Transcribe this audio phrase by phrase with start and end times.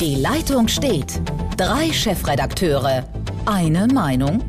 [0.00, 1.20] Die Leitung steht.
[1.56, 3.04] Drei Chefredakteure.
[3.46, 4.44] Eine Meinung?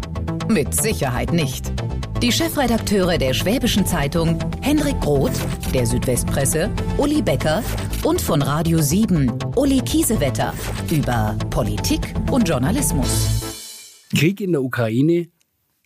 [0.48, 1.74] Mit Sicherheit nicht.
[2.22, 5.33] Die Chefredakteure der Schwäbischen Zeitung, Henrik Roth,
[5.74, 7.64] der Südwestpresse, Uli Becker
[8.04, 10.54] und von Radio 7, Uli Kiesewetter,
[10.91, 14.04] über Politik und Journalismus.
[14.16, 15.29] Krieg in der Ukraine,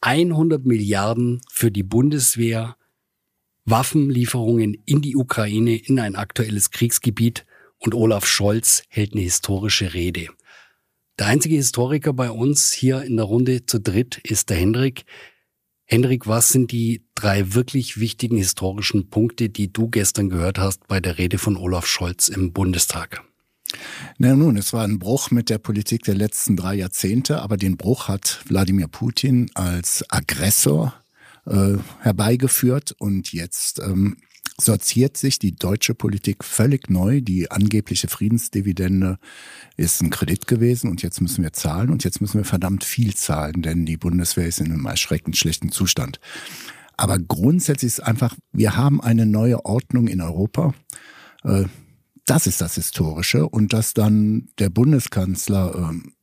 [0.01, 2.75] 100 Milliarden für die Bundeswehr,
[3.63, 7.45] Waffenlieferungen in die Ukraine, in ein aktuelles Kriegsgebiet
[7.83, 10.27] und Olaf Scholz hält eine historische Rede.
[11.19, 15.05] Der einzige Historiker bei uns hier in der Runde zu dritt ist der Hendrik.
[15.85, 20.99] Hendrik, was sind die drei wirklich wichtigen historischen Punkte, die du gestern gehört hast bei
[20.99, 23.21] der Rede von Olaf Scholz im Bundestag?
[24.17, 27.77] Na nun, es war ein Bruch mit der Politik der letzten drei Jahrzehnte, aber den
[27.77, 30.93] Bruch hat Wladimir Putin als Aggressor
[31.45, 34.17] äh, herbeigeführt und jetzt ähm,
[34.59, 37.21] sortiert sich die deutsche Politik völlig neu.
[37.21, 39.17] Die angebliche Friedensdividende
[39.77, 43.15] ist ein Kredit gewesen und jetzt müssen wir zahlen und jetzt müssen wir verdammt viel
[43.15, 46.19] zahlen, denn die Bundeswehr ist in einem erschreckend schlechten Zustand.
[46.97, 50.73] Aber grundsätzlich ist einfach, wir haben eine neue Ordnung in Europa.
[51.43, 51.65] Äh,
[52.25, 56.13] das ist das Historische und dass dann der Bundeskanzler ähm,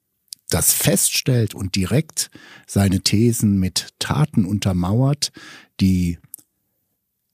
[0.48, 2.30] das feststellt und direkt
[2.66, 5.32] seine Thesen mit Taten untermauert,
[5.80, 6.18] die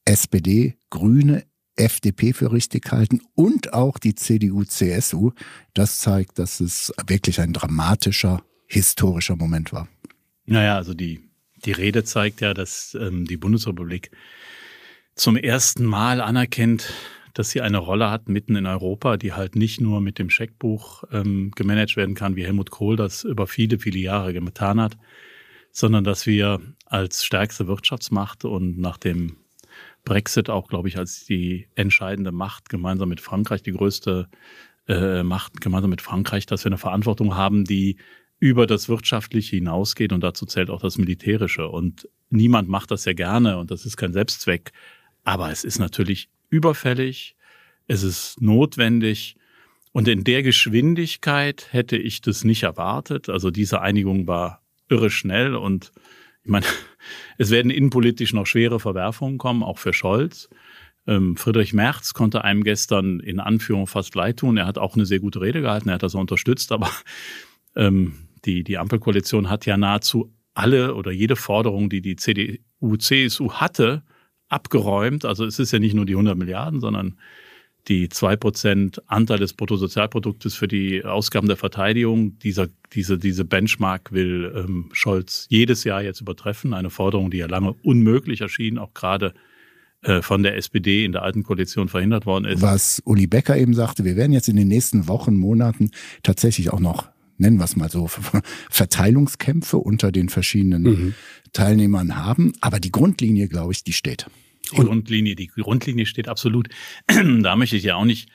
[0.06, 1.44] SPD, Grüne,
[1.76, 5.32] FDP für richtig halten und auch die CDU, CSU.
[5.74, 9.88] Das zeigt, dass es wirklich ein dramatischer, historischer Moment war.
[10.46, 11.20] Naja, also die,
[11.64, 14.10] die Rede zeigt ja, dass ähm, die Bundesrepublik
[15.14, 16.92] zum ersten Mal anerkennt,
[17.34, 21.04] dass sie eine Rolle hat mitten in Europa, die halt nicht nur mit dem Scheckbuch
[21.12, 24.96] ähm, gemanagt werden kann, wie Helmut Kohl das über viele, viele Jahre getan hat,
[25.70, 29.36] sondern dass wir als stärkste Wirtschaftsmacht und nach dem
[30.04, 34.28] Brexit auch, glaube ich, als die entscheidende Macht gemeinsam mit Frankreich, die größte
[34.88, 37.96] äh, Macht gemeinsam mit Frankreich, dass wir eine Verantwortung haben, die
[38.38, 41.68] über das Wirtschaftliche hinausgeht und dazu zählt auch das Militärische.
[41.68, 44.72] Und niemand macht das ja gerne und das ist kein Selbstzweck.
[45.24, 47.34] Aber es ist natürlich überfällig,
[47.86, 49.36] es ist notwendig
[49.92, 53.28] und in der Geschwindigkeit hätte ich das nicht erwartet.
[53.28, 55.90] Also diese Einigung war irre schnell und
[56.46, 56.66] ich meine,
[57.38, 60.48] es werden innenpolitisch noch schwere Verwerfungen kommen, auch für Scholz.
[61.06, 64.56] Ähm, Friedrich Merz konnte einem gestern in Anführung fast leid tun.
[64.56, 66.90] Er hat auch eine sehr gute Rede gehalten, er hat das unterstützt, aber
[67.76, 68.14] ähm,
[68.44, 74.04] die, die Ampelkoalition hat ja nahezu alle oder jede Forderung, die die CDU, CSU hatte,
[74.48, 75.24] abgeräumt.
[75.24, 77.18] Also es ist ja nicht nur die 100 Milliarden, sondern
[77.88, 82.38] die zwei Prozent Anteil des Bruttosozialproduktes für die Ausgaben der Verteidigung.
[82.40, 86.74] Dieser, diese, diese Benchmark will ähm, Scholz jedes Jahr jetzt übertreffen.
[86.74, 89.34] Eine Forderung, die ja lange unmöglich erschien, auch gerade
[90.02, 92.62] äh, von der SPD in der alten Koalition verhindert worden ist.
[92.62, 95.90] Was Uli Becker eben sagte, wir werden jetzt in den nächsten Wochen, Monaten
[96.22, 97.08] tatsächlich auch noch
[97.38, 98.08] nennen wir es mal so,
[98.70, 101.14] Verteilungskämpfe unter den verschiedenen mhm.
[101.52, 102.52] Teilnehmern haben.
[102.62, 104.26] Aber die Grundlinie, glaube ich, die steht.
[104.72, 106.68] Die Grundlinie, die Grundlinie steht absolut.
[107.06, 108.28] da möchte ich ja auch nicht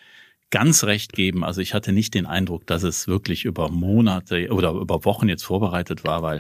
[0.51, 1.43] ganz recht geben.
[1.43, 5.43] Also ich hatte nicht den Eindruck, dass es wirklich über Monate oder über Wochen jetzt
[5.43, 6.39] vorbereitet war, weil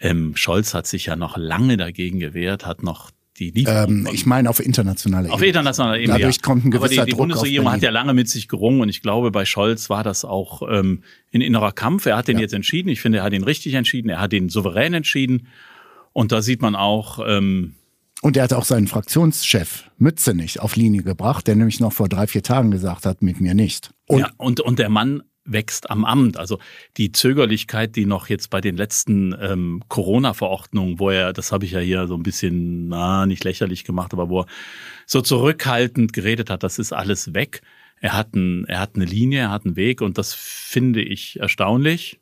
[0.00, 4.06] ähm, Scholz hat sich ja noch lange dagegen gewehrt, hat noch die Lieferung.
[4.06, 5.34] Ähm, ich meine auf internationaler Ebene.
[5.34, 6.18] Auf internationaler Ebene.
[6.18, 6.42] Dadurch ja.
[6.42, 8.88] kommt ein gewisser Aber die, die Druck Bundesregierung hat ja lange mit sich gerungen und
[8.88, 11.02] ich glaube, bei Scholz war das auch ähm,
[11.32, 12.06] ein innerer Kampf.
[12.06, 12.42] Er hat den ja.
[12.42, 12.88] jetzt entschieden.
[12.88, 14.08] Ich finde, er hat ihn richtig entschieden.
[14.10, 15.48] Er hat ihn souverän entschieden.
[16.12, 17.74] Und da sieht man auch, ähm,
[18.26, 22.26] und er hat auch seinen Fraktionschef Mützenich auf Linie gebracht, der nämlich noch vor drei,
[22.26, 23.94] vier Tagen gesagt hat, mit mir nicht.
[24.08, 26.36] Und, ja, und, und der Mann wächst am Amt.
[26.36, 26.58] Also
[26.96, 31.70] die Zögerlichkeit, die noch jetzt bei den letzten ähm, Corona-Verordnungen, wo er, das habe ich
[31.70, 34.46] ja hier so ein bisschen, na, nicht lächerlich gemacht, aber wo er
[35.06, 37.60] so zurückhaltend geredet hat, das ist alles weg.
[38.00, 41.38] Er hat, ein, er hat eine Linie, er hat einen Weg und das finde ich
[41.38, 42.18] erstaunlich.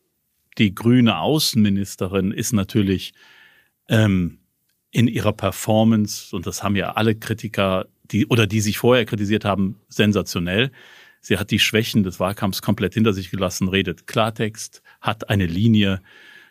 [0.58, 3.14] Die grüne Außenministerin ist natürlich
[3.88, 4.40] ähm,
[4.94, 9.44] in ihrer Performance, und das haben ja alle Kritiker, die oder die sich vorher kritisiert
[9.44, 10.70] haben, sensationell.
[11.20, 16.00] Sie hat die Schwächen des Wahlkampfs komplett hinter sich gelassen, redet Klartext, hat eine Linie,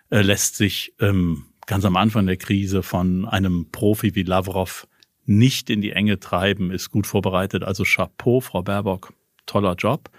[0.09, 4.87] äh, lässt sich ähm, ganz am Anfang der Krise von einem Profi wie Lavrov
[5.25, 7.63] nicht in die Enge treiben, ist gut vorbereitet.
[7.63, 9.13] Also Chapeau, Frau Baerbock,
[9.45, 10.09] toller Job.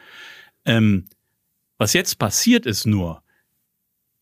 [0.64, 1.04] Ähm,
[1.76, 3.22] was jetzt passiert ist nur,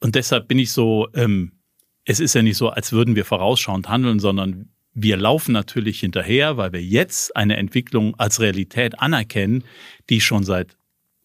[0.01, 1.53] und deshalb bin ich so ähm,
[2.05, 6.57] es ist ja nicht so, als würden wir vorausschauend handeln, sondern wir laufen natürlich hinterher,
[6.57, 9.65] weil wir jetzt eine Entwicklung als Realität anerkennen,
[10.11, 10.77] die schon seit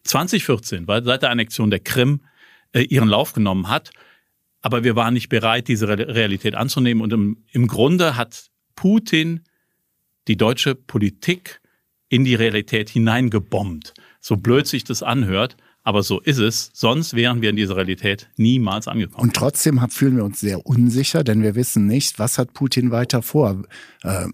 [0.04, 2.22] 2014, weil seit der Annexion der Krim
[2.72, 3.90] äh, ihren Lauf genommen hat.
[4.60, 7.02] Aber wir waren nicht bereit, diese Realität anzunehmen.
[7.02, 9.44] Und im, im Grunde hat Putin
[10.26, 11.60] die deutsche Politik
[12.08, 13.94] in die Realität hineingebombt.
[14.20, 15.56] So blöd sich das anhört.
[15.88, 16.68] Aber so ist es.
[16.74, 19.22] Sonst wären wir in dieser Realität niemals angekommen.
[19.22, 23.22] Und trotzdem fühlen wir uns sehr unsicher, denn wir wissen nicht, was hat Putin weiter
[23.22, 23.62] vor.
[24.02, 24.26] Äh,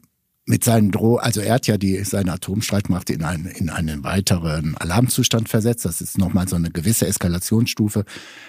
[0.47, 4.77] mit seinen Droh, also er hat ja die, seine Atomstreitmacht in einen, in einen weiteren
[4.79, 5.85] Alarmzustand versetzt.
[5.85, 8.05] Das ist nochmal so eine gewisse Eskalationsstufe.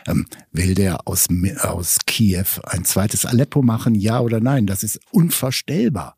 [0.08, 1.28] Ähm, will der aus,
[1.60, 3.94] aus Kiew ein zweites Aleppo machen?
[3.94, 4.66] Ja oder nein?
[4.66, 6.18] Das ist unvorstellbar.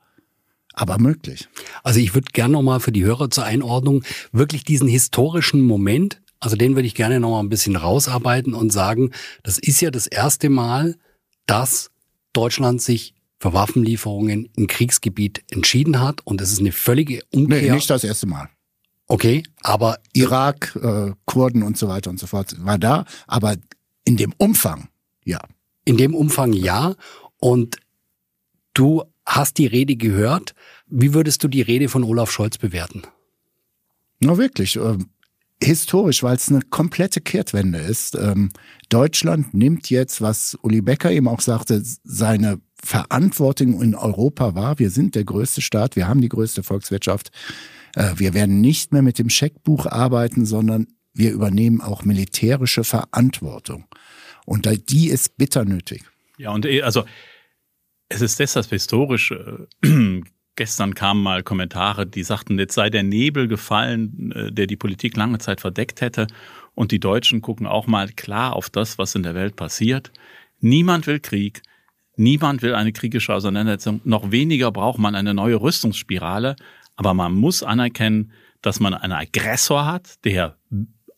[0.72, 1.50] Aber möglich.
[1.84, 6.56] Also ich würde gerne nochmal für die Hörer zur Einordnung wirklich diesen historischen Moment, also
[6.56, 9.12] den würde ich gerne nochmal ein bisschen rausarbeiten und sagen,
[9.44, 10.96] das ist ja das erste Mal,
[11.46, 11.92] dass
[12.34, 17.62] Deutschland sich für Waffenlieferungen im Kriegsgebiet entschieden hat und es ist eine völlige Umkehr.
[17.62, 18.50] Nee, nicht das erste Mal.
[19.08, 23.56] Okay, aber Irak, äh, Kurden und so weiter und so fort war da, aber
[24.04, 24.90] in dem Umfang,
[25.24, 25.40] ja.
[25.86, 26.96] In dem Umfang ja.
[27.40, 27.78] Und
[28.74, 30.54] du hast die Rede gehört.
[30.88, 33.04] Wie würdest du die Rede von Olaf Scholz bewerten?
[34.20, 34.98] Na wirklich, äh,
[35.62, 38.16] historisch, weil es eine komplette Kehrtwende ist.
[38.16, 38.52] Ähm,
[38.90, 44.80] Deutschland nimmt jetzt, was Uli Becker eben auch sagte, seine Verantwortung in Europa wahr.
[44.80, 47.32] Wir sind der größte Staat, wir haben die größte Volkswirtschaft.
[47.96, 53.86] Äh, wir werden nicht mehr mit dem Scheckbuch arbeiten, sondern wir übernehmen auch militärische Verantwortung.
[54.46, 56.04] Und die ist bitter nötig.
[56.38, 57.06] Ja, und eh, also
[58.10, 60.22] es ist deshalb historisch äh,
[60.58, 65.16] Gestern kamen mal Kommentare, die sagten, jetzt sei der Nebel gefallen, äh, der die Politik
[65.16, 66.26] lange Zeit verdeckt hätte.
[66.74, 70.12] Und die Deutschen gucken auch mal klar auf das, was in der Welt passiert.
[70.60, 71.62] Niemand will Krieg.
[72.16, 74.02] Niemand will eine kriegische Auseinandersetzung.
[74.04, 76.56] Noch weniger braucht man eine neue Rüstungsspirale.
[76.96, 78.32] Aber man muss anerkennen,
[78.64, 80.58] dass man einen Aggressor hat, der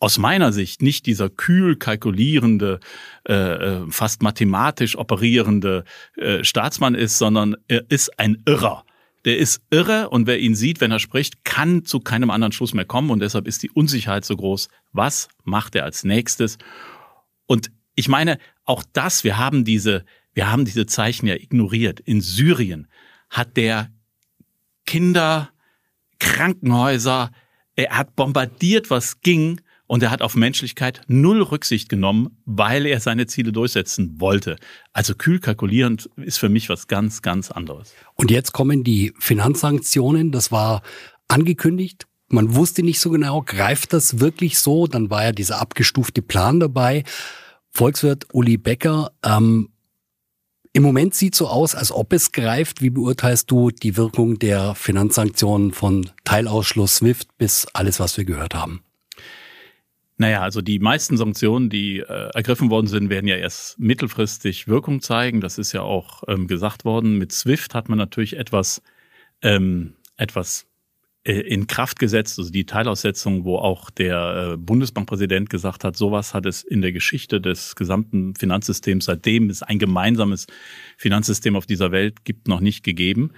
[0.02, 2.82] aus meiner Sicht nicht dieser kühl kalkulierende,
[3.26, 5.86] äh, äh fast mathematisch operierende
[6.18, 8.84] äh, Staatsmann ist, sondern er ist ein Irrer
[9.26, 12.74] der ist irre und wer ihn sieht, wenn er spricht, kann zu keinem anderen Schluss
[12.74, 14.70] mehr kommen und deshalb ist die Unsicherheit so groß.
[14.92, 16.58] Was macht er als nächstes?
[17.46, 22.00] Und ich meine, auch das, wir haben diese, wir haben diese Zeichen ja ignoriert.
[22.00, 22.88] In Syrien
[23.30, 23.92] hat der
[24.86, 25.50] Kinder,
[26.20, 27.32] Krankenhäuser,
[27.76, 33.00] er hat bombardiert, was ging und er hat auf Menschlichkeit null Rücksicht genommen, weil er
[33.00, 34.58] seine Ziele durchsetzen wollte.
[34.94, 37.96] Also kühl kalkulierend ist für mich was ganz, ganz anderes.
[38.14, 40.32] Und jetzt kommen die Finanzsanktionen.
[40.32, 40.84] Das war
[41.28, 42.06] angekündigt.
[42.28, 44.86] Man wusste nicht so genau, greift das wirklich so?
[44.86, 47.04] Dann war ja dieser abgestufte Plan dabei.
[47.72, 49.70] Volkswirt Uli Becker, ähm,
[50.72, 52.84] im Moment sieht so aus, als ob es greift.
[52.84, 58.54] Wie beurteilst du die Wirkung der Finanzsanktionen von Teilausschluss SWIFT bis alles, was wir gehört
[58.54, 58.84] haben?
[60.20, 65.02] Naja, also die meisten Sanktionen, die äh, ergriffen worden sind, werden ja erst mittelfristig Wirkung
[65.02, 65.40] zeigen.
[65.40, 67.18] Das ist ja auch ähm, gesagt worden.
[67.18, 68.82] Mit SWIFT hat man natürlich etwas,
[69.42, 70.68] ähm, etwas
[71.24, 76.34] äh, in Kraft gesetzt, also die Teilaussetzung, wo auch der äh, Bundesbankpräsident gesagt hat, sowas
[76.34, 80.48] hat es in der Geschichte des gesamten Finanzsystems, seitdem es ein gemeinsames
[80.98, 83.32] Finanzsystem auf dieser Welt gibt, noch nicht gegeben.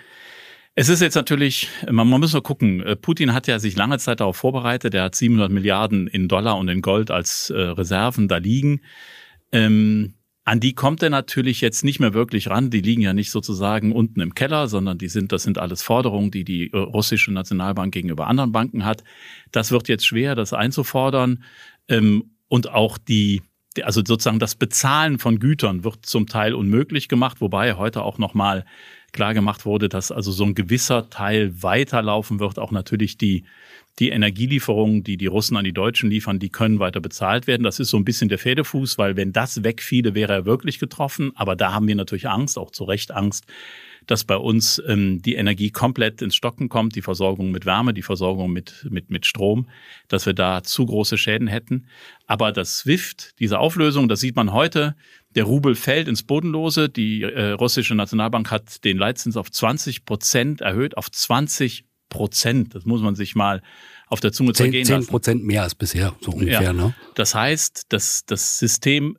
[0.73, 3.99] Es ist jetzt natürlich, man, man muss mal gucken, äh, Putin hat ja sich lange
[3.99, 8.29] Zeit darauf vorbereitet, er hat 700 Milliarden in Dollar und in Gold als äh, Reserven
[8.29, 8.81] da liegen.
[9.51, 10.13] Ähm,
[10.43, 12.71] an die kommt er natürlich jetzt nicht mehr wirklich ran.
[12.71, 16.31] Die liegen ja nicht sozusagen unten im Keller, sondern die sind, das sind alles Forderungen,
[16.31, 19.03] die die äh, russische Nationalbank gegenüber anderen Banken hat.
[19.51, 21.43] Das wird jetzt schwer, das einzufordern.
[21.89, 23.43] Ähm, und auch die,
[23.83, 28.65] also sozusagen das Bezahlen von Gütern wird zum Teil unmöglich gemacht, wobei heute auch nochmal
[29.11, 32.59] klar gemacht wurde, dass also so ein gewisser Teil weiterlaufen wird.
[32.59, 33.43] Auch natürlich die,
[33.99, 37.63] die Energielieferungen, die die Russen an die Deutschen liefern, die können weiter bezahlt werden.
[37.63, 41.31] Das ist so ein bisschen der Pferdefuß, weil wenn das wegfiele, wäre er wirklich getroffen.
[41.35, 43.45] Aber da haben wir natürlich Angst, auch zu Recht Angst,
[44.07, 48.01] dass bei uns ähm, die Energie komplett ins Stocken kommt, die Versorgung mit Wärme, die
[48.01, 49.67] Versorgung mit, mit, mit Strom,
[50.07, 51.85] dass wir da zu große Schäden hätten.
[52.25, 54.95] Aber das SWIFT, diese Auflösung, das sieht man heute,
[55.35, 56.89] der Rubel fällt ins Bodenlose.
[56.89, 62.75] Die äh, russische Nationalbank hat den Leitzins auf 20 Prozent erhöht, auf 20 Prozent.
[62.75, 63.61] Das muss man sich mal
[64.07, 66.61] auf der Zunge 10, zergehen 10 Prozent mehr als bisher, so ungefähr.
[66.61, 66.73] Ja.
[66.73, 66.93] Ne?
[67.15, 69.17] Das heißt, dass das System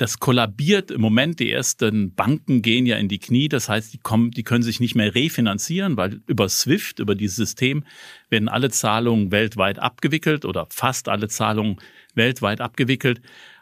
[0.00, 1.40] das kollabiert im Moment.
[1.40, 3.48] Die ersten Banken gehen ja in die Knie.
[3.48, 7.36] Das heißt, die kommen, die können sich nicht mehr refinanzieren, weil über SWIFT, über dieses
[7.36, 7.84] System
[8.30, 11.76] werden alle Zahlungen weltweit abgewickelt oder fast alle Zahlungen
[12.14, 13.20] weltweit abgewickelt.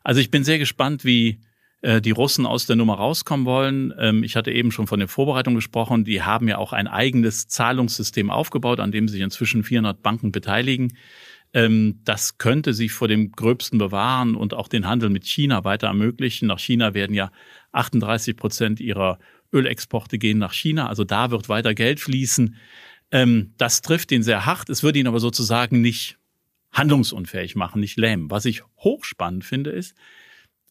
[0.09, 1.39] Also ich bin sehr gespannt, wie
[1.83, 3.93] äh, die Russen aus der Nummer rauskommen wollen.
[3.99, 6.07] Ähm, ich hatte eben schon von der Vorbereitung gesprochen.
[6.07, 10.97] Die haben ja auch ein eigenes Zahlungssystem aufgebaut, an dem sich inzwischen 400 Banken beteiligen.
[11.53, 15.89] Ähm, das könnte sich vor dem Gröbsten bewahren und auch den Handel mit China weiter
[15.89, 16.49] ermöglichen.
[16.49, 17.31] Nach China werden ja
[17.73, 19.19] 38 Prozent ihrer
[19.53, 20.89] Ölexporte gehen nach China.
[20.89, 22.57] Also da wird weiter Geld fließen.
[23.11, 24.71] Ähm, das trifft ihn sehr hart.
[24.71, 26.18] Es wird ihn aber sozusagen nicht
[26.79, 28.31] handlungsunfähig machen, nicht lähmen.
[28.31, 29.95] Was ich hochspannend finde, ist,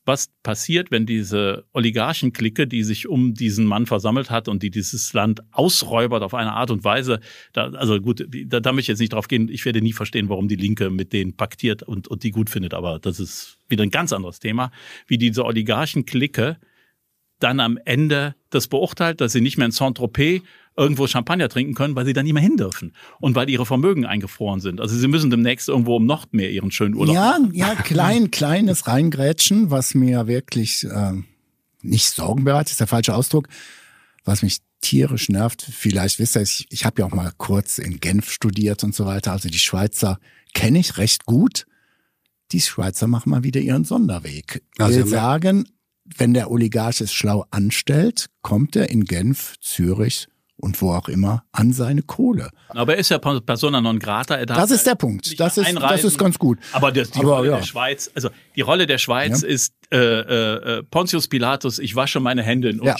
[0.08, 5.12] was passiert, wenn diese Oligarchenklicke, die sich um diesen Mann versammelt hat und die dieses
[5.12, 7.20] Land ausräubert auf eine Art und Weise,
[7.52, 10.30] da, also gut, da, da möchte ich jetzt nicht drauf gehen, ich werde nie verstehen,
[10.30, 13.84] warum die Linke mit denen paktiert und, und die gut findet, aber das ist wieder
[13.84, 14.72] ein ganz anderes Thema,
[15.08, 16.58] wie diese Oligarchenklicke
[17.40, 20.42] dann am Ende das beurteilt, dass sie nicht mehr in Saint-Tropez
[20.76, 24.06] irgendwo Champagner trinken können, weil sie dann nicht mehr hin dürfen und weil ihre Vermögen
[24.06, 24.80] eingefroren sind.
[24.80, 27.54] Also sie müssen demnächst irgendwo im Nordmeer ihren schönen Urlaub Ja, machen.
[27.54, 31.14] ja, klein, kleines Reingrätschen, was mir wirklich äh,
[31.82, 33.48] nicht Sorgen bereitet, ist der falsche Ausdruck,
[34.24, 35.62] was mich tierisch nervt.
[35.64, 39.06] Vielleicht wisst ihr, ich, ich habe ja auch mal kurz in Genf studiert und so
[39.06, 39.32] weiter.
[39.32, 40.20] Also die Schweizer
[40.54, 41.66] kenne ich recht gut.
[42.52, 44.62] Die Schweizer machen mal wieder ihren Sonderweg.
[44.78, 45.68] Also wir- sagen,
[46.18, 51.44] wenn der Oligarch es schlau anstellt, kommt er in Genf, Zürich und wo auch immer
[51.52, 52.50] an seine Kohle.
[52.70, 54.36] Aber er ist ja persona non grata.
[54.36, 55.40] Er Das ist der Punkt.
[55.40, 56.58] Das ist, das ist ganz gut.
[56.72, 57.58] Aber das, die Aber Rolle ja.
[57.58, 59.48] der Schweiz, also die Rolle der Schweiz Ja.
[59.48, 62.96] ist äh, äh, äh, Pontius Pilatus, ich wasche meine Hände in Ja.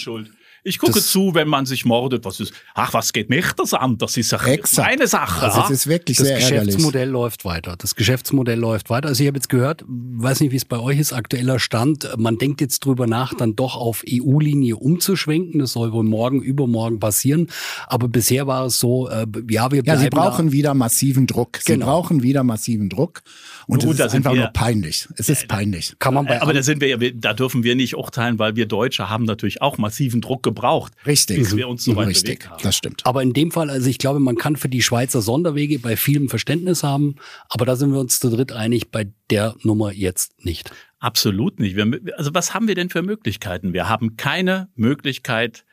[0.68, 2.24] Ich gucke Das- zu, wenn man sich mordet.
[2.24, 2.52] Was ist?
[2.74, 3.96] Ach, was geht mich das an?
[3.98, 4.88] Das ist ja Exakt.
[4.88, 5.44] meine Sache.
[5.46, 5.64] Also ha?
[5.64, 6.66] es ist wirklich Das sehr ärgerlich.
[6.66, 7.74] Geschäftsmodell läuft weiter.
[7.78, 9.08] Das Geschäftsmodell läuft weiter.
[9.08, 12.08] Also ich habe jetzt gehört, weiß nicht, wie es bei euch ist, aktueller Stand.
[12.18, 15.60] Man denkt jetzt drüber nach, dann doch auf EU-Linie umzuschwenken.
[15.60, 17.48] Das soll wohl morgen, übermorgen passieren.
[17.86, 21.58] Aber bisher war es so, äh, ja, wir Ja, sie brauchen wieder massiven Druck.
[21.62, 21.86] Sie Genau.
[21.86, 23.22] brauchen wieder massiven Druck.
[23.66, 25.08] Und Gut, es da ist sind einfach wir- nur peinlich.
[25.16, 25.90] Es ist peinlich.
[25.90, 25.94] da.
[25.98, 28.66] Kann man bei aber da sind wir ja, da dürfen wir nicht urteilen, weil wir
[28.66, 30.57] Deutsche haben natürlich auch massiven Druck gebraucht.
[31.06, 31.38] Richtig.
[31.38, 32.40] Bis wir uns so weit Richtig.
[32.40, 32.62] bewegt haben.
[32.62, 33.06] Das stimmt.
[33.06, 36.28] Aber in dem Fall, also ich glaube, man kann für die Schweizer Sonderwege bei vielem
[36.28, 37.16] Verständnis haben,
[37.48, 40.70] aber da sind wir uns zu dritt einig, bei der Nummer jetzt nicht.
[40.98, 41.76] Absolut nicht.
[41.76, 43.72] Wir, also was haben wir denn für Möglichkeiten?
[43.72, 45.64] Wir haben keine Möglichkeit,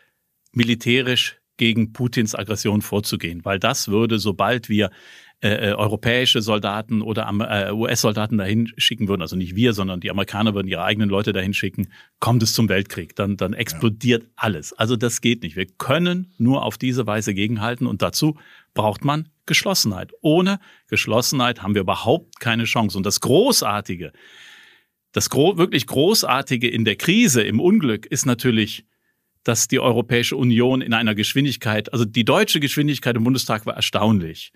[0.52, 4.92] militärisch gegen Putins Aggression vorzugehen, weil das würde, sobald wir
[5.46, 10.10] äh, äh, europäische Soldaten oder äh, US-Soldaten dahin schicken würden, also nicht wir, sondern die
[10.10, 13.16] Amerikaner würden ihre eigenen Leute dahin schicken, kommt es zum Weltkrieg.
[13.16, 14.74] Dann, dann explodiert alles.
[14.74, 15.56] Also das geht nicht.
[15.56, 18.40] Wir können nur auf diese Weise gegenhalten und dazu
[18.74, 20.14] braucht man Geschlossenheit.
[20.22, 22.98] Ohne Geschlossenheit haben wir überhaupt keine Chance.
[22.98, 24.14] Und das Großartige,
[25.12, 28.88] das gro wirklich Großartige in der Krise, im Unglück, ist natürlich,
[29.44, 34.52] dass die Europäische Union in einer Geschwindigkeit, also die deutsche Geschwindigkeit im Bundestag war erstaunlich.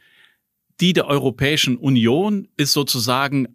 [0.81, 3.48] Die der Europäischen Union ist sozusagen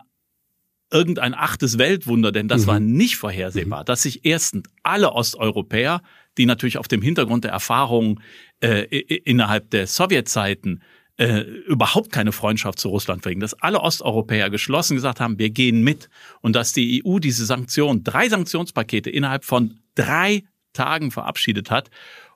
[0.92, 2.66] irgendein achtes Weltwunder, denn das Mhm.
[2.66, 6.02] war nicht vorhersehbar, dass sich erstens alle Osteuropäer,
[6.38, 8.20] die natürlich auf dem Hintergrund der Erfahrungen
[8.60, 8.82] äh,
[9.24, 10.82] innerhalb der Sowjetzeiten
[11.16, 15.82] äh, überhaupt keine Freundschaft zu Russland pflegen, dass alle Osteuropäer geschlossen gesagt haben, wir gehen
[15.82, 16.08] mit
[16.40, 21.88] und dass die EU diese Sanktionen, drei Sanktionspakete innerhalb von drei Tagen verabschiedet hat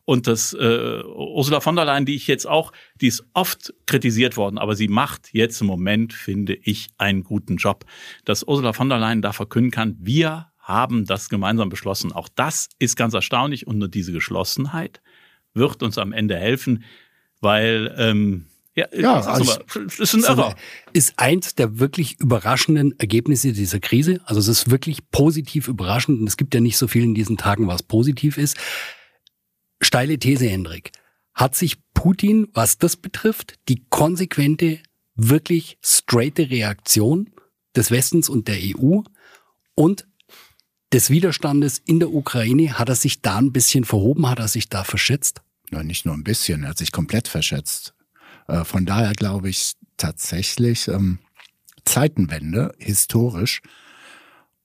[0.09, 4.39] und dass äh, Ursula von der Leyen, die ich jetzt auch, die ist oft kritisiert
[4.39, 7.85] worden, aber sie macht jetzt im Moment, finde ich, einen guten Job.
[8.25, 12.13] Dass Ursula von der Leyen da verkünden kann, wir haben das gemeinsam beschlossen.
[12.13, 15.03] Auch das ist ganz erstaunlich und nur diese Geschlossenheit
[15.53, 16.85] wird uns am Ende helfen,
[17.43, 18.47] weil ähm,
[18.77, 20.57] ja, Ja, ich sag's also das ist ein Irrer.
[20.95, 24.23] Ist eins der wirklich überraschenden Ergebnisse dieser Krise.
[24.25, 27.37] Also es ist wirklich positiv überraschend und es gibt ja nicht so viel in diesen
[27.37, 28.57] Tagen, was positiv ist.
[29.81, 30.93] Steile These, Hendrik.
[31.35, 34.81] Hat sich Putin, was das betrifft, die konsequente,
[35.15, 37.31] wirklich straighte Reaktion
[37.77, 39.01] des Westens und der EU
[39.75, 40.07] und
[40.93, 44.69] des Widerstandes in der Ukraine, hat er sich da ein bisschen verhoben, hat er sich
[44.69, 45.43] da verschätzt?
[45.71, 47.95] Ja, nicht nur ein bisschen, er hat sich komplett verschätzt.
[48.47, 51.19] Äh, Von daher glaube ich tatsächlich ähm,
[51.85, 53.61] Zeitenwende, historisch.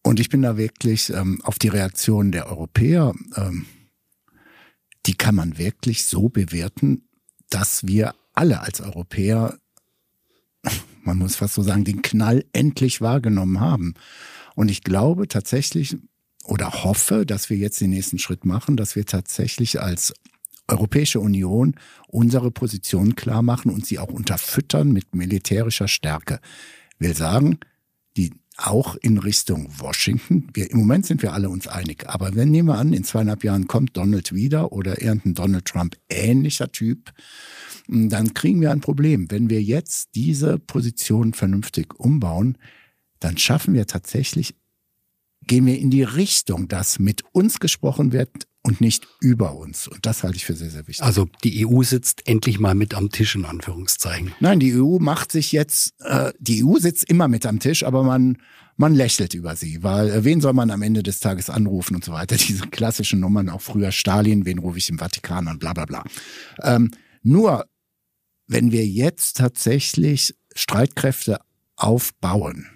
[0.01, 3.65] Und ich bin da wirklich ähm, auf die Reaktion der Europäer, ähm,
[5.05, 7.03] die kann man wirklich so bewerten,
[7.49, 9.57] dass wir alle als Europäer,
[11.03, 13.93] man muss fast so sagen, den Knall endlich wahrgenommen haben.
[14.55, 15.97] Und ich glaube tatsächlich
[16.45, 20.13] oder hoffe, dass wir jetzt den nächsten Schritt machen, dass wir tatsächlich als
[20.67, 21.75] Europäische Union
[22.07, 26.39] unsere Position klar machen und sie auch unterfüttern mit militärischer Stärke.
[26.99, 27.59] Will sagen,
[28.15, 30.47] die auch in Richtung Washington.
[30.53, 32.07] Wir, Im Moment sind wir alle uns einig.
[32.07, 35.97] Aber wenn nehmen wir an, in zweieinhalb Jahren kommt Donald wieder oder irgendein Donald Trump
[36.09, 37.11] ähnlicher Typ,
[37.87, 39.29] dann kriegen wir ein Problem.
[39.31, 42.57] Wenn wir jetzt diese Position vernünftig umbauen,
[43.19, 44.55] dann schaffen wir tatsächlich,
[45.47, 49.87] gehen wir in die Richtung, dass mit uns gesprochen wird und nicht über uns.
[49.87, 51.03] Und das halte ich für sehr, sehr wichtig.
[51.03, 54.31] Also die EU sitzt endlich mal mit am Tisch in Anführungszeichen.
[54.39, 58.03] Nein, die EU macht sich jetzt, äh, die EU sitzt immer mit am Tisch, aber
[58.03, 58.37] man,
[58.77, 62.05] man lächelt über sie, weil äh, wen soll man am Ende des Tages anrufen und
[62.05, 62.35] so weiter.
[62.47, 66.03] Diese klassischen Nummern, auch früher Stalin, wen rufe ich im Vatikan an, bla bla bla.
[66.61, 66.91] Ähm,
[67.21, 67.65] nur,
[68.47, 71.39] wenn wir jetzt tatsächlich Streitkräfte
[71.75, 72.67] aufbauen,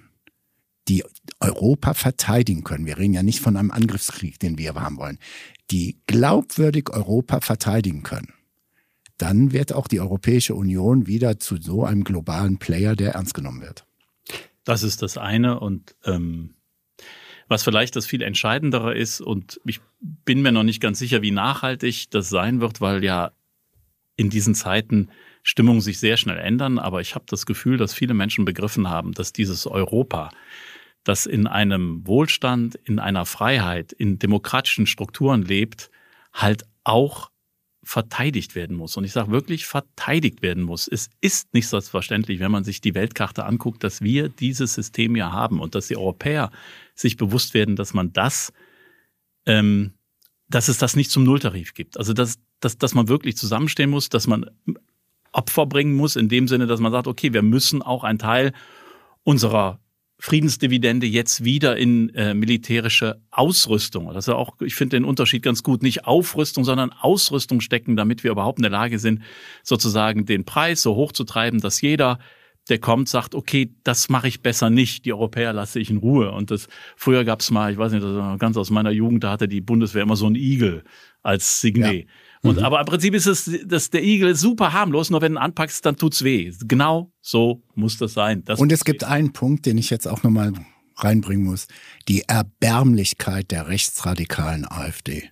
[0.88, 1.04] die
[1.40, 5.20] Europa verteidigen können, wir reden ja nicht von einem Angriffskrieg, den wir haben wollen,
[5.72, 8.34] die glaubwürdig Europa verteidigen können,
[9.18, 13.62] dann wird auch die Europäische Union wieder zu so einem globalen Player, der ernst genommen
[13.62, 13.86] wird.
[14.64, 16.56] Das ist das eine und ähm,
[17.48, 21.32] was vielleicht das viel Entscheidendere ist und ich bin mir noch nicht ganz sicher, wie
[21.32, 23.32] nachhaltig das sein wird, weil ja
[24.18, 25.10] in diesen Zeiten
[25.44, 29.14] Stimmungen sich sehr schnell ändern, aber ich habe das Gefühl, dass viele Menschen begriffen haben,
[29.14, 30.30] dass dieses Europa,
[31.08, 35.90] das in einem Wohlstand, in einer Freiheit, in demokratischen Strukturen lebt,
[36.34, 37.32] halt auch
[37.84, 38.98] verteidigt werden muss.
[38.98, 40.90] Und ich sage wirklich verteidigt werden muss.
[40.90, 45.32] Es ist nicht selbstverständlich, wenn man sich die Weltkarte anguckt, dass wir dieses System ja
[45.32, 46.52] haben und dass die Europäer
[46.96, 48.52] sich bewusst werden, dass man das,
[49.46, 49.94] ähm,
[50.50, 51.98] dass es das nicht zum Nulltarif gibt.
[51.98, 54.50] Also dass, dass, dass man wirklich zusammenstehen muss, dass man
[55.32, 58.52] Opfer bringen muss, in dem Sinne, dass man sagt, okay, wir müssen auch einen Teil
[59.24, 59.80] unserer
[60.20, 64.12] Friedensdividende jetzt wieder in äh, militärische Ausrüstung.
[64.14, 68.24] Das ist auch, ich finde den Unterschied ganz gut, nicht Aufrüstung, sondern Ausrüstung stecken, damit
[68.24, 69.22] wir überhaupt in der Lage sind,
[69.64, 72.18] sozusagen den Preis so hoch zu treiben, dass jeder,
[72.68, 75.06] der kommt, sagt, okay, das mache ich besser nicht.
[75.06, 76.32] Die Europäer lasse ich in Ruhe.
[76.32, 79.48] Und das früher gab es mal, ich weiß nicht, ganz aus meiner Jugend, da hatte
[79.48, 80.84] die Bundeswehr immer so einen Igel
[81.22, 82.06] als Signet.
[82.06, 82.10] Ja.
[82.48, 82.64] Und, mhm.
[82.64, 85.86] Aber im Prinzip ist es, dass der Igel super harmlos, nur wenn du ihn anpackst,
[85.86, 86.52] dann tut's weh.
[86.62, 88.44] Genau so muss das sein.
[88.46, 89.06] Das und es gibt weh.
[89.06, 90.54] einen Punkt, den ich jetzt auch nochmal
[90.96, 91.68] reinbringen muss.
[92.08, 95.30] Die Erbärmlichkeit der rechtsradikalen AfD.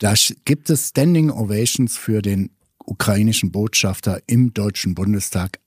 [0.00, 2.50] Da gibt es Standing Ovations für den
[2.84, 5.60] ukrainischen Botschafter im Deutschen Bundestag.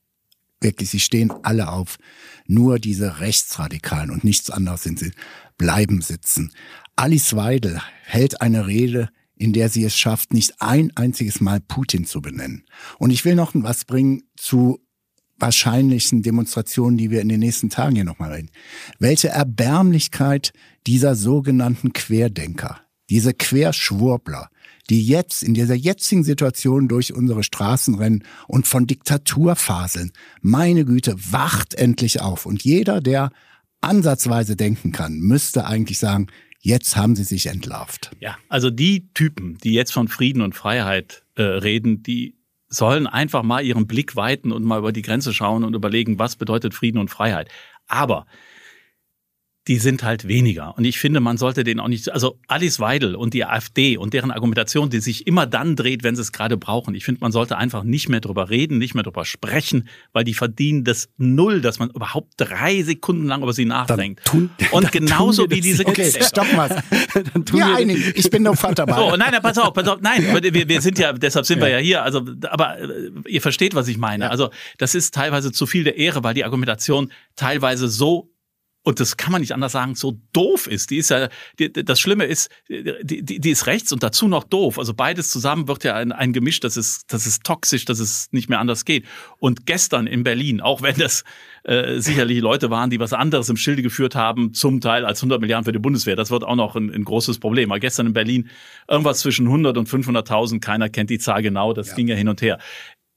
[0.60, 1.98] Wirklich, sie stehen alle auf.
[2.46, 5.12] Nur diese Rechtsradikalen und nichts anderes sind sie,
[5.58, 6.52] bleiben sitzen.
[6.96, 9.10] Alice Weidel hält eine Rede,
[9.42, 12.64] in der sie es schafft, nicht ein einziges Mal Putin zu benennen.
[13.00, 14.80] Und ich will noch was bringen zu
[15.40, 18.52] wahrscheinlichen Demonstrationen, die wir in den nächsten Tagen hier nochmal reden.
[19.00, 20.54] Welche Erbärmlichkeit
[20.86, 24.50] dieser sogenannten Querdenker, diese Querschwurbler,
[24.92, 30.12] die jetzt in dieser jetzigen Situation durch unsere Straßen rennen und von Diktatur faseln.
[30.42, 32.46] Meine Güte, wacht endlich auf.
[32.46, 33.32] Und jeder, der
[33.80, 36.28] ansatzweise denken kann, müsste eigentlich sagen,
[36.62, 38.12] Jetzt haben sie sich entlarvt.
[38.20, 42.36] Ja, also die Typen, die jetzt von Frieden und Freiheit äh, reden, die
[42.68, 46.36] sollen einfach mal ihren Blick weiten und mal über die Grenze schauen und überlegen, was
[46.36, 47.50] bedeutet Frieden und Freiheit.
[47.88, 48.28] Aber
[49.68, 50.76] die sind halt weniger.
[50.76, 54.14] Und ich finde, man sollte den auch nicht, also Alice Weidel und die AfD und
[54.14, 56.96] deren Argumentation, die sich immer dann dreht, wenn sie es gerade brauchen.
[56.96, 60.34] Ich finde, man sollte einfach nicht mehr drüber reden, nicht mehr drüber sprechen, weil die
[60.34, 64.26] verdienen das Null, dass man überhaupt drei Sekunden lang über sie nachdenkt.
[64.26, 66.70] Tun, und genauso wie diese Okay, stopp mal.
[67.34, 68.14] dann tun ja, einig.
[68.16, 69.12] Ich bin doch Vater dabei.
[69.12, 70.00] So, nein, pass auf, pass auf.
[70.02, 71.66] Nein, wir, wir sind ja, deshalb sind ja.
[71.66, 72.04] wir ja hier.
[72.04, 74.26] Also, aber äh, ihr versteht, was ich meine.
[74.26, 74.30] Ja.
[74.32, 78.31] Also, das ist teilweise zu viel der Ehre, weil die Argumentation teilweise so
[78.84, 80.90] und das kann man nicht anders sagen, so doof ist.
[80.90, 84.44] Die ist ja, die, das Schlimme ist, die, die, die ist rechts und dazu noch
[84.44, 84.80] doof.
[84.80, 88.30] Also beides zusammen wird ja ein, ein Gemisch, das ist, das ist toxisch, dass es
[88.32, 89.06] nicht mehr anders geht.
[89.38, 91.24] Und gestern in Berlin, auch wenn das
[91.64, 95.40] äh, sicherlich Leute waren, die was anderes im Schilde geführt haben, zum Teil als 100
[95.40, 97.72] Milliarden für die Bundeswehr, das wird auch noch ein, ein großes Problem.
[97.72, 98.50] Aber gestern in Berlin
[98.88, 101.96] irgendwas zwischen 100 und 500.000, keiner kennt die Zahl genau, das ja.
[101.96, 102.58] ging ja hin und her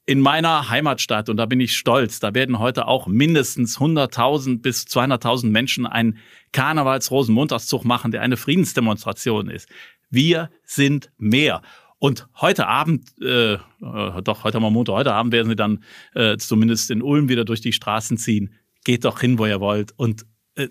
[0.07, 4.85] in meiner Heimatstadt, und da bin ich stolz, da werden heute auch mindestens 100.000 bis
[4.85, 6.19] 200.000 Menschen einen
[6.53, 9.69] Karnevals-Rosenmontagszug machen, der eine Friedensdemonstration ist.
[10.11, 11.63] Wir sind mehr.
[11.99, 13.59] Und heute Abend, äh, äh,
[14.23, 15.83] doch, heute mal Montag, heute Abend werden sie dann
[16.15, 18.53] äh, zumindest in Ulm wieder durch die Straßen ziehen.
[18.85, 20.69] Geht doch hin, wo ihr wollt und äh,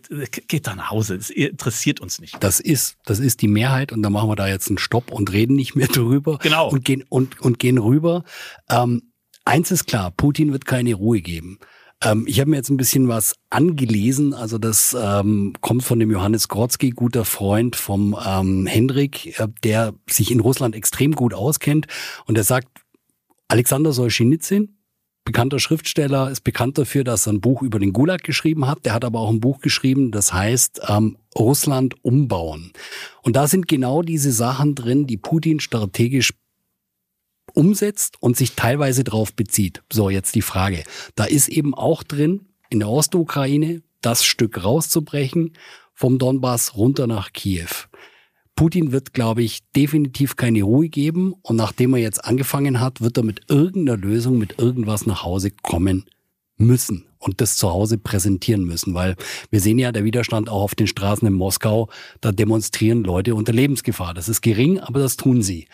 [0.47, 1.17] geht da nach Hause.
[1.17, 2.35] Das interessiert uns nicht.
[2.39, 5.33] Das ist, das ist die Mehrheit und da machen wir da jetzt einen Stopp und
[5.33, 6.37] reden nicht mehr drüber.
[6.37, 6.69] Genau.
[6.69, 8.23] Und gehen, und, und gehen rüber.
[8.69, 9.12] Ähm,
[9.45, 11.59] Eins ist klar, Putin wird keine Ruhe geben.
[12.03, 14.33] Ähm, ich habe mir jetzt ein bisschen was angelesen.
[14.33, 19.93] Also das ähm, kommt von dem Johannes Grotzky, guter Freund vom ähm, Hendrik, äh, der
[20.09, 21.87] sich in Russland extrem gut auskennt.
[22.25, 22.67] Und er sagt,
[23.47, 24.77] Alexander Solzhenitsyn,
[25.25, 28.85] bekannter Schriftsteller, ist bekannt dafür, dass er ein Buch über den Gulag geschrieben hat.
[28.85, 32.73] Der hat aber auch ein Buch geschrieben, das heißt ähm, Russland umbauen.
[33.21, 36.33] Und da sind genau diese Sachen drin, die Putin strategisch
[37.53, 39.83] umsetzt und sich teilweise darauf bezieht.
[39.91, 40.83] So, jetzt die Frage.
[41.15, 45.53] Da ist eben auch drin, in der Ostukraine das Stück rauszubrechen
[45.93, 47.69] vom Donbass runter nach Kiew.
[48.55, 53.17] Putin wird, glaube ich, definitiv keine Ruhe geben und nachdem er jetzt angefangen hat, wird
[53.17, 56.05] er mit irgendeiner Lösung, mit irgendwas nach Hause kommen
[56.57, 59.15] müssen und das zu Hause präsentieren müssen, weil
[59.49, 61.89] wir sehen ja der Widerstand auch auf den Straßen in Moskau,
[62.21, 64.13] da demonstrieren Leute unter Lebensgefahr.
[64.13, 65.67] Das ist gering, aber das tun sie.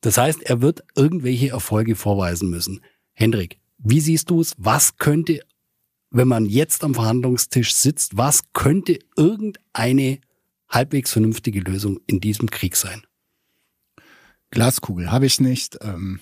[0.00, 2.82] Das heißt, er wird irgendwelche Erfolge vorweisen müssen.
[3.14, 4.54] Hendrik, wie siehst du es?
[4.58, 5.40] Was könnte
[6.10, 10.20] wenn man jetzt am Verhandlungstisch sitzt, was könnte irgendeine
[10.68, 13.02] halbwegs vernünftige Lösung in diesem Krieg sein?
[14.50, 15.78] Glaskugel habe ich nicht.
[15.82, 16.20] Ähm,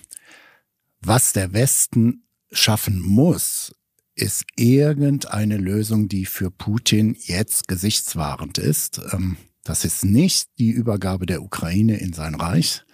[1.00, 3.74] was der Westen schaffen muss,
[4.16, 9.00] ist irgendeine Lösung, die für Putin jetzt gesichtswahrend ist.
[9.12, 12.84] Ähm, das ist nicht die Übergabe der Ukraine in sein Reich.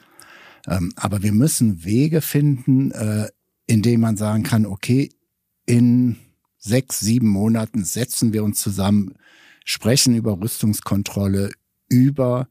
[0.68, 3.28] Ähm, aber wir müssen Wege finden, äh,
[3.66, 5.10] in denen man sagen kann, okay,
[5.66, 6.16] in
[6.58, 9.14] sechs, sieben Monaten setzen wir uns zusammen,
[9.64, 11.52] sprechen über Rüstungskontrolle,
[11.88, 12.48] über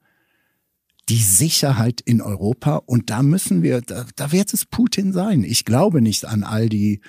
[1.09, 2.77] die Sicherheit in Europa.
[2.77, 5.43] Und da müssen wir, da, da wird es Putin sein.
[5.43, 7.01] Ich glaube nicht an all die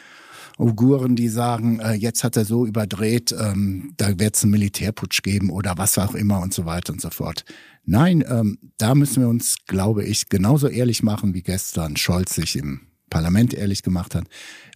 [0.58, 5.22] Uiguren, die sagen, äh, jetzt hat er so überdreht, ähm, da wird es einen Militärputsch
[5.22, 7.44] geben oder was auch immer und so weiter und so fort.
[7.84, 12.56] Nein, ähm, da müssen wir uns, glaube ich, genauso ehrlich machen, wie gestern Scholz sich
[12.56, 14.24] im Parlament ehrlich gemacht hat.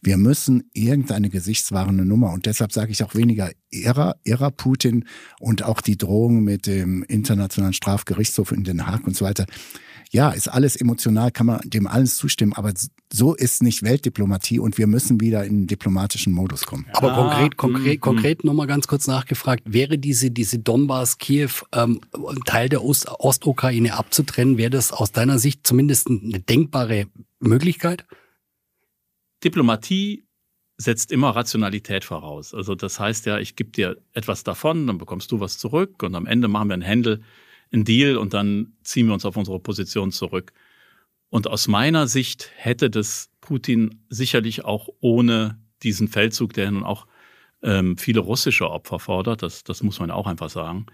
[0.03, 5.07] Wir müssen irgendeine gesichtswahrende Nummer und deshalb sage ich auch weniger Ära, Ära Putin
[5.41, 9.47] und auch die Drohung mit dem Internationalen Strafgerichtshof in Den Haag und so weiter
[10.11, 12.73] ja, ist alles emotional, kann man dem alles zustimmen, aber
[13.12, 16.87] so ist nicht Weltdiplomatie und wir müssen wieder in den diplomatischen Modus kommen.
[16.92, 22.01] Aber konkret, konkret, konkret nochmal ganz kurz nachgefragt, wäre diese, diese Donbass, Kiew, ähm,
[22.45, 27.07] Teil der Ost Ostukraine abzutrennen, wäre das aus deiner Sicht zumindest eine denkbare
[27.40, 28.07] Möglichkeit?
[29.45, 30.25] Diplomatie
[30.79, 32.55] setzt immer Rationalität voraus.
[32.55, 36.14] Also das heißt ja, ich gebe dir etwas davon, dann bekommst du was zurück und
[36.14, 37.23] am Ende machen wir einen Händel
[37.72, 40.52] ein Deal und dann ziehen wir uns auf unsere Position zurück.
[41.29, 47.07] Und aus meiner Sicht hätte das Putin sicherlich auch ohne diesen Feldzug, der nun auch
[47.62, 50.87] ähm, viele russische Opfer fordert, das, das muss man auch einfach sagen,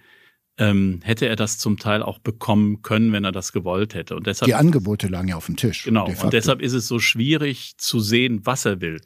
[0.59, 4.17] ähm, hätte er das zum Teil auch bekommen können, wenn er das gewollt hätte.
[4.17, 5.85] Und deshalb, Die Angebote lagen ja auf dem Tisch.
[5.85, 6.07] Genau.
[6.07, 9.01] Und deshalb ist es so schwierig zu sehen, was er will.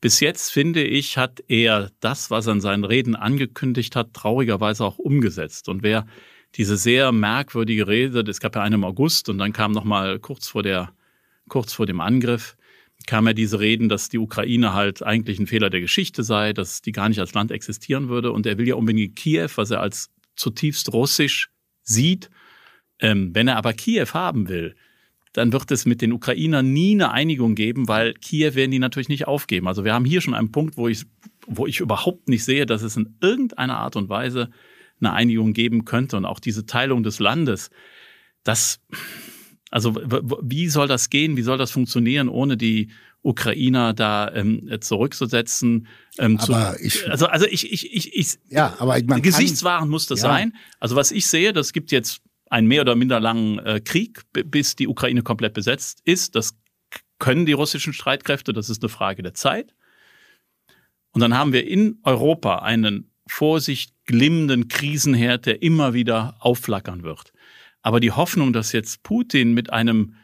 [0.00, 4.84] Bis jetzt, finde ich, hat er das, was er in seinen Reden angekündigt hat, traurigerweise
[4.84, 5.68] auch umgesetzt.
[5.68, 6.06] Und wer
[6.58, 10.18] diese sehr merkwürdige Rede, es gab ja eine im August und dann kam noch mal
[10.18, 10.92] kurz vor der,
[11.48, 12.56] kurz vor dem Angriff,
[13.06, 16.82] kam ja diese Reden, dass die Ukraine halt eigentlich ein Fehler der Geschichte sei, dass
[16.82, 18.32] die gar nicht als Land existieren würde.
[18.32, 21.50] Und er will ja unbedingt Kiew, was er als zutiefst russisch
[21.82, 22.28] sieht.
[22.98, 24.74] Ähm, wenn er aber Kiew haben will,
[25.32, 29.08] dann wird es mit den Ukrainern nie eine Einigung geben, weil Kiew werden die natürlich
[29.08, 29.68] nicht aufgeben.
[29.68, 31.04] Also wir haben hier schon einen Punkt, wo ich,
[31.46, 34.50] wo ich überhaupt nicht sehe, dass es in irgendeiner Art und Weise
[35.00, 36.16] eine Einigung geben könnte.
[36.16, 37.70] Und auch diese Teilung des Landes,
[38.44, 38.80] das,
[39.70, 41.36] also wie soll das gehen?
[41.36, 42.90] Wie soll das funktionieren, ohne die
[43.22, 45.88] Ukrainer da ähm, zurückzusetzen.
[46.18, 50.06] Ähm, aber zu, ich, also, also ich, ich, ich, ich ja, aber man Gesichtswaren muss
[50.06, 50.28] das ja.
[50.28, 50.56] sein.
[50.78, 54.76] Also was ich sehe, das gibt jetzt einen mehr oder minder langen äh, Krieg, bis
[54.76, 56.34] die Ukraine komplett besetzt ist.
[56.34, 56.54] Das
[57.18, 59.74] können die russischen Streitkräfte, das ist eine Frage der Zeit.
[61.12, 67.32] Und dann haben wir in Europa einen Vorsicht glimmenden Krisenherd, der immer wieder aufflackern wird.
[67.82, 70.14] Aber die Hoffnung, dass jetzt Putin mit einem,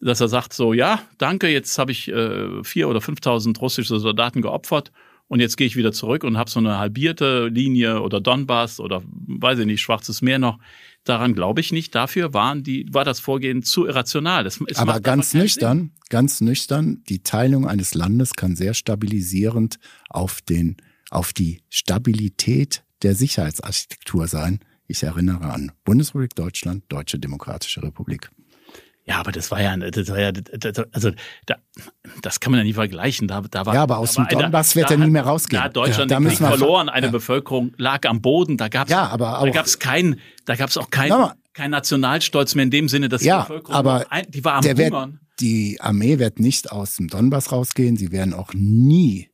[0.00, 4.40] dass er sagt so, ja, danke, jetzt habe ich äh, vier oder 5.000 russische Soldaten
[4.40, 4.90] geopfert
[5.28, 9.02] und jetzt gehe ich wieder zurück und habe so eine halbierte Linie oder Donbass oder
[9.04, 10.58] weiß ich nicht, Schwarzes Meer noch.
[11.04, 11.94] Daran glaube ich nicht.
[11.94, 14.44] Dafür waren die, war das Vorgehen zu irrational.
[14.44, 15.90] Das, aber ganz nüchtern, Sinn.
[16.08, 20.78] ganz nüchtern, die Teilung eines Landes kann sehr stabilisierend auf den
[21.10, 24.58] auf die Stabilität der Sicherheitsarchitektur sein.
[24.88, 28.30] Ich erinnere an Bundesrepublik Deutschland, Deutsche Demokratische Republik.
[29.04, 30.32] Ja, aber das war ja, das war ja,
[30.90, 31.12] also
[31.46, 31.56] da,
[32.22, 33.28] das kann man ja nie vergleichen.
[33.28, 35.60] Da, da war, ja, aber aus dem Donbass wird er nie mehr rausgehen.
[35.60, 37.12] Da hat Deutschland ja, da Krieg verloren, eine ja.
[37.12, 38.56] Bevölkerung lag am Boden.
[38.56, 41.10] Da gab es, ja, aber auch, da gab es kein, da gab es auch kein,
[41.10, 44.54] ja, kein Nationalstolz mehr in dem Sinne, dass ja, die Bevölkerung, aber ein, die war
[44.54, 45.12] am der Hungern.
[45.12, 47.96] Wird, die Armee wird nicht aus dem Donbass rausgehen.
[47.96, 49.30] Sie werden auch nie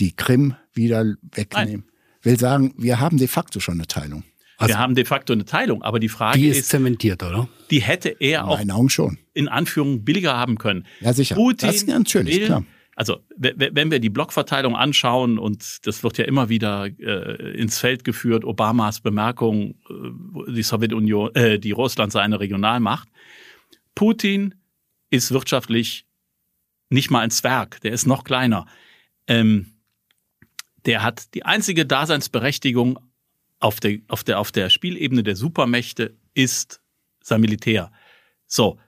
[0.00, 1.84] die Krim wieder wegnehmen.
[1.84, 1.89] Nein.
[2.22, 4.24] Will sagen, wir haben de facto schon eine Teilung.
[4.58, 7.48] Also, wir haben de facto eine Teilung, aber die Frage die ist, ist zementiert, oder?
[7.70, 9.18] Die hätte er auch in, Augen schon.
[9.32, 10.86] in Anführung billiger haben können.
[11.00, 11.34] Ja, sicher.
[11.34, 12.64] Putin das ist natürlich, will, klar.
[12.94, 18.04] Also, wenn wir die Blockverteilung anschauen, und das wird ja immer wieder äh, ins Feld
[18.04, 23.08] geführt, Obamas Bemerkung, äh, die Sowjetunion, äh, die Russland sei eine Regionalmacht.
[23.94, 24.56] Putin
[25.08, 26.04] ist wirtschaftlich
[26.90, 28.66] nicht mal ein Zwerg, der ist noch kleiner.
[29.26, 29.69] Ähm,
[30.86, 32.98] der hat die einzige Daseinsberechtigung
[33.58, 36.80] auf der, auf der, auf der Spielebene der Supermächte ist
[37.22, 37.92] sein Militär.
[38.46, 38.78] So.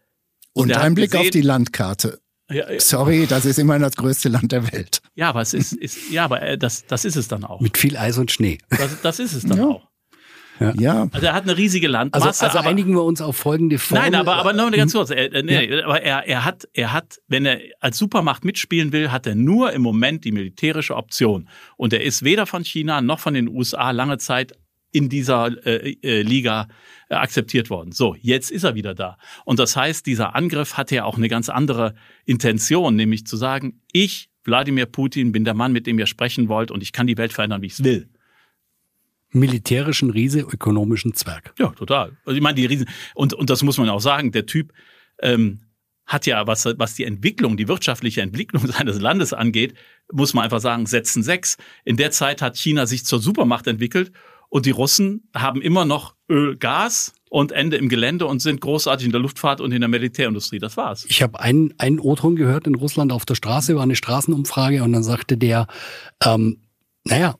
[0.54, 2.20] Und, Und ein Blick gesehen, auf die Landkarte.
[2.50, 2.80] Ja, ja.
[2.80, 5.00] Sorry, das ist immerhin das größte Land der Welt.
[5.14, 7.60] Ja, aber es ist, ist ja, aber äh, das, das ist es dann auch.
[7.60, 8.58] Mit viel Eis und Schnee.
[8.70, 9.66] Das, das ist es dann ja.
[9.66, 9.88] auch.
[10.62, 10.74] Ja.
[10.78, 11.08] ja.
[11.12, 12.26] Also er hat eine riesige Landmasse.
[12.26, 14.04] Also, also aber, einigen wir uns auf folgende Formel.
[14.04, 15.10] Nein, aber, aber nur ganz kurz.
[15.10, 15.84] Er, nee, ja.
[15.84, 19.72] aber er, er hat, er hat, wenn er als Supermacht mitspielen will, hat er nur
[19.72, 21.48] im Moment die militärische Option.
[21.76, 24.52] Und er ist weder von China noch von den USA lange Zeit
[24.92, 26.68] in dieser äh, äh, Liga
[27.08, 27.92] äh, akzeptiert worden.
[27.92, 29.16] So, jetzt ist er wieder da.
[29.44, 31.94] Und das heißt, dieser Angriff hatte ja auch eine ganz andere
[32.26, 36.70] Intention, nämlich zu sagen, ich, Wladimir Putin, bin der Mann, mit dem ihr sprechen wollt
[36.70, 38.08] und ich kann die Welt verändern, wie ich es will.
[39.32, 41.52] Militärischen Riese, ökonomischen Zwerg.
[41.58, 42.16] Ja, total.
[42.24, 44.72] Also ich meine, die Riesen, und, und das muss man auch sagen, der Typ
[45.20, 45.60] ähm,
[46.06, 49.74] hat ja, was, was die Entwicklung, die wirtschaftliche Entwicklung seines Landes angeht,
[50.12, 51.56] muss man einfach sagen, setzen sechs.
[51.84, 54.12] In der Zeit hat China sich zur Supermacht entwickelt
[54.48, 59.06] und die Russen haben immer noch Öl, Gas und Ende im Gelände und sind großartig
[59.06, 60.58] in der Luftfahrt und in der Militärindustrie.
[60.58, 61.06] Das war's.
[61.08, 64.92] Ich habe einen, einen O-Ton gehört in Russland auf der Straße, war eine Straßenumfrage und
[64.92, 65.68] dann sagte der,
[66.22, 66.58] ähm,
[67.04, 67.36] naja,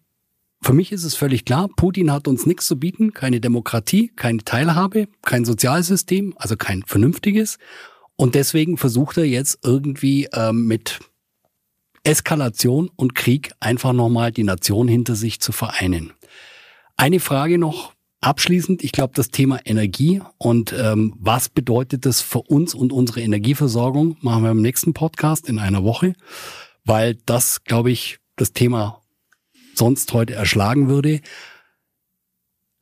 [0.62, 4.38] für mich ist es völlig klar, Putin hat uns nichts zu bieten, keine Demokratie, keine
[4.38, 7.58] Teilhabe, kein Sozialsystem, also kein vernünftiges.
[8.16, 11.00] Und deswegen versucht er jetzt irgendwie ähm, mit
[12.04, 16.12] Eskalation und Krieg einfach nochmal die Nation hinter sich zu vereinen.
[16.96, 18.84] Eine Frage noch abschließend.
[18.84, 24.16] Ich glaube, das Thema Energie und ähm, was bedeutet das für uns und unsere Energieversorgung,
[24.20, 26.14] machen wir im nächsten Podcast in einer Woche,
[26.84, 29.01] weil das, glaube ich, das Thema
[29.74, 31.20] sonst heute erschlagen würde.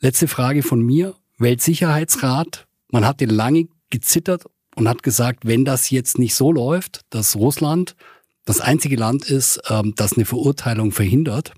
[0.01, 1.15] Letzte Frage von mir.
[1.39, 2.67] Weltsicherheitsrat.
[2.91, 4.45] Man hatte lange gezittert
[4.77, 7.97] und hat gesagt, wenn das jetzt nicht so läuft, dass Russland
[8.45, 11.53] das einzige Land ist, ähm, das eine Verurteilung verhindert,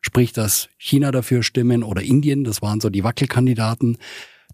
[0.00, 3.98] sprich, dass China dafür stimmen oder Indien, das waren so die Wackelkandidaten,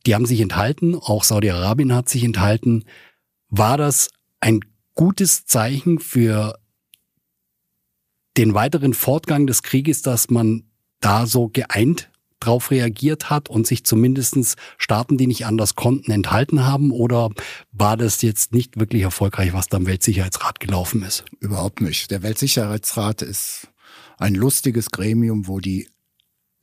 [0.07, 2.85] die haben sich enthalten, auch Saudi-Arabien hat sich enthalten.
[3.49, 4.61] War das ein
[4.95, 6.59] gutes Zeichen für
[8.41, 10.65] den weiteren Fortgang des Krieges, dass man
[11.01, 16.65] da so geeint drauf reagiert hat und sich zumindestens Staaten, die nicht anders konnten, enthalten
[16.65, 16.91] haben?
[16.91, 17.29] Oder
[17.71, 21.27] war das jetzt nicht wirklich erfolgreich, was da im Weltsicherheitsrat gelaufen ist?
[21.41, 22.11] Überhaupt nicht.
[22.11, 23.69] Der Weltsicherheitsrat ist
[24.17, 25.91] ein lustiges Gremium, wo die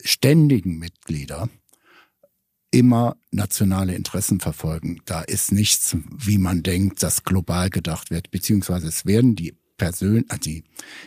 [0.03, 1.47] ständigen Mitglieder
[2.71, 5.01] immer nationale Interessen verfolgen.
[5.05, 10.29] Da ist nichts, wie man denkt, das global gedacht wird, beziehungsweise es werden die Persön
[10.29, 10.63] äh, die,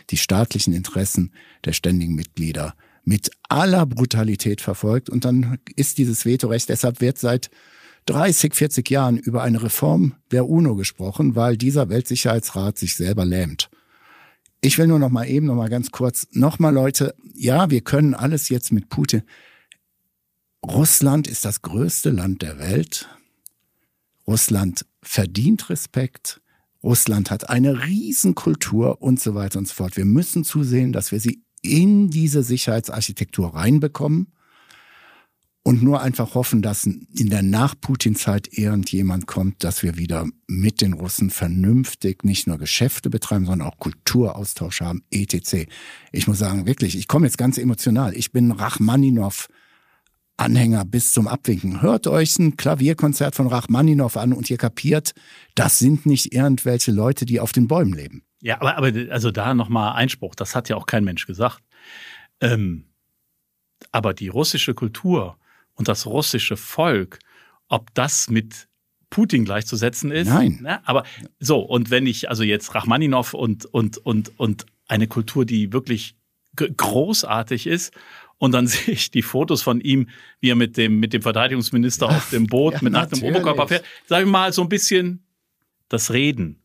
[0.09, 1.31] die staatlichen Interessen
[1.65, 7.49] der ständigen Mitglieder mit aller Brutalität verfolgt und dann ist dieses Vetorecht, deshalb wird seit
[8.05, 13.69] 30, 40 Jahren über eine Reform der UNO gesprochen, weil dieser Weltsicherheitsrat sich selber lähmt.
[14.61, 17.81] Ich will nur noch mal eben noch mal ganz kurz noch mal Leute, ja, wir
[17.81, 19.23] können alles jetzt mit Putin.
[20.63, 23.09] Russland ist das größte Land der Welt.
[24.27, 26.41] Russland verdient Respekt.
[26.83, 29.97] Russland hat eine Riesenkultur und so weiter und so fort.
[29.97, 34.33] Wir müssen zusehen, dass wir sie in diese Sicherheitsarchitektur reinbekommen
[35.63, 40.93] und nur einfach hoffen, dass in der Nach-Putin-Zeit irgendjemand kommt, dass wir wieder mit den
[40.93, 45.67] Russen vernünftig nicht nur Geschäfte betreiben, sondern auch Kulturaustausch haben, etc.
[46.11, 48.15] Ich muss sagen, wirklich, ich komme jetzt ganz emotional.
[48.15, 49.47] Ich bin Rachmaninov.
[50.41, 51.81] Anhänger bis zum Abwinken.
[51.83, 55.13] Hört euch ein Klavierkonzert von Rachmaninov an und ihr kapiert,
[55.53, 58.23] das sind nicht irgendwelche Leute, die auf den Bäumen leben.
[58.41, 61.61] Ja, aber, aber also da nochmal Einspruch, das hat ja auch kein Mensch gesagt.
[62.39, 62.85] Ähm,
[63.91, 65.37] aber die russische Kultur
[65.75, 67.19] und das russische Volk,
[67.67, 68.67] ob das mit
[69.11, 70.29] Putin gleichzusetzen ist.
[70.29, 70.59] Nein.
[70.63, 70.87] Ne?
[70.87, 71.03] Aber
[71.39, 76.15] so, und wenn ich also jetzt Rachmaninov und, und, und, und eine Kultur, die wirklich
[76.55, 77.93] großartig ist,
[78.41, 82.07] und dann sehe ich die Fotos von ihm, wie er mit dem, mit dem Verteidigungsminister
[82.07, 83.85] auf dem Boot ja, mit nacktem Oberkörper fährt.
[84.07, 85.23] Sag ich mal, so ein bisschen
[85.89, 86.59] das Reden,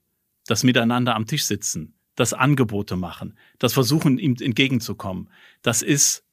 [0.46, 5.28] das Miteinander am Tisch sitzen, das Angebote machen, das Versuchen, ihm entgegenzukommen.
[5.60, 6.24] Das ist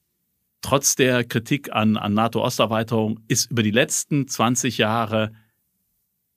[0.62, 5.34] trotz der Kritik an, an NATO-Osterweiterung ist über die letzten 20 Jahre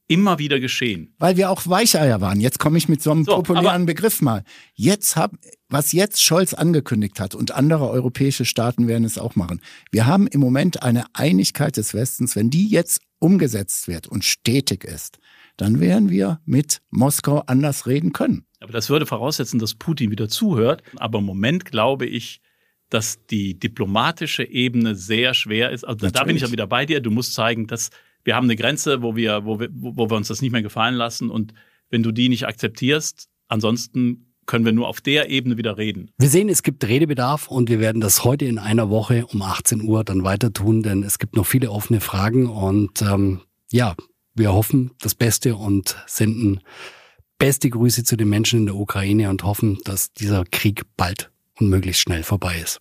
[0.09, 1.15] immer wieder geschehen.
[1.19, 2.41] Weil wir auch Weicheier waren.
[2.41, 4.45] Jetzt komme ich mit so einem so, populären Begriff mal.
[4.75, 5.33] Jetzt hab,
[5.69, 9.61] was jetzt Scholz angekündigt hat und andere europäische Staaten werden es auch machen.
[9.91, 12.37] Wir haben im Moment eine Einigkeit des Westens.
[12.37, 15.19] Wenn die jetzt umgesetzt wird und stetig ist,
[15.57, 18.45] dann werden wir mit Moskau anders reden können.
[18.61, 20.83] Aber das würde voraussetzen, dass Putin wieder zuhört.
[20.97, 22.41] Aber im Moment glaube ich,
[22.91, 25.85] dass die diplomatische Ebene sehr schwer ist.
[25.85, 26.13] Also Natürlich.
[26.13, 27.01] da bin ich ja wieder bei dir.
[27.01, 27.91] Du musst zeigen, dass
[28.27, 30.97] wir haben eine Grenze, wo wir, wo wir, wo wir uns das nicht mehr gefallen
[30.97, 31.31] lassen.
[31.31, 31.55] Und
[31.91, 36.11] wenn du die nicht akzeptierst, ansonsten können wir nur auf der Ebene wieder reden.
[36.19, 39.83] Wir sehen, es gibt Redebedarf und wir werden das heute in einer Woche um 18
[39.83, 43.95] Uhr dann weiter tun, denn es gibt noch viele offene Fragen und ähm, ja,
[44.35, 46.61] wir hoffen das Beste und senden
[47.39, 51.69] beste Grüße zu den Menschen in der Ukraine und hoffen, dass dieser Krieg bald und
[51.69, 52.81] möglichst schnell vorbei ist.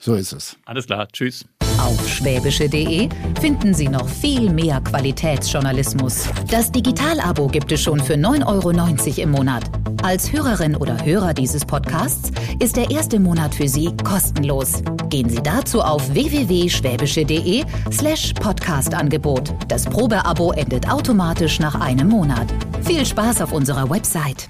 [0.00, 0.56] So ist es.
[0.64, 1.08] Alles klar.
[1.08, 1.44] Tschüss.
[1.78, 3.08] Auf schwäbische.de
[3.40, 6.28] finden Sie noch viel mehr Qualitätsjournalismus.
[6.50, 9.64] Das Digital-Abo gibt es schon für 9,90 Euro im Monat.
[10.02, 14.82] Als Hörerin oder Hörer dieses Podcasts ist der erste Monat für Sie kostenlos.
[15.08, 19.54] Gehen Sie dazu auf www.schwäbische.de slash Podcast-Angebot.
[19.68, 22.46] Das Probeabo endet automatisch nach einem Monat.
[22.82, 24.48] Viel Spaß auf unserer Website.